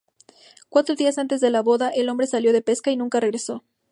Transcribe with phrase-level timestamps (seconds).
[0.67, 3.63] Cuatro días antes de la boda, el hombre salió de pesca y nunca regresó.